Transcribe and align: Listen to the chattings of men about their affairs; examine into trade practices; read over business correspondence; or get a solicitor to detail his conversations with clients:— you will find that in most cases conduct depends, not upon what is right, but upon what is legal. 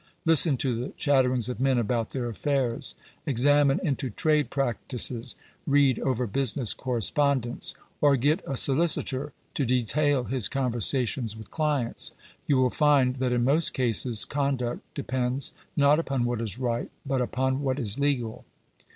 Listen 0.25 0.57
to 0.57 0.73
the 0.75 0.93
chattings 0.97 1.47
of 1.47 1.59
men 1.59 1.77
about 1.77 2.09
their 2.09 2.27
affairs; 2.27 2.95
examine 3.27 3.79
into 3.83 4.09
trade 4.09 4.49
practices; 4.49 5.35
read 5.67 5.99
over 5.99 6.25
business 6.25 6.73
correspondence; 6.73 7.75
or 8.01 8.17
get 8.17 8.39
a 8.47 8.57
solicitor 8.57 9.31
to 9.53 9.63
detail 9.63 10.23
his 10.23 10.49
conversations 10.49 11.37
with 11.37 11.51
clients:— 11.51 12.13
you 12.47 12.57
will 12.57 12.71
find 12.71 13.17
that 13.17 13.31
in 13.31 13.43
most 13.43 13.75
cases 13.75 14.25
conduct 14.25 14.81
depends, 14.95 15.53
not 15.77 15.99
upon 15.99 16.25
what 16.25 16.41
is 16.41 16.57
right, 16.57 16.89
but 17.05 17.21
upon 17.21 17.61
what 17.61 17.77
is 17.77 17.99
legal. 17.99 18.43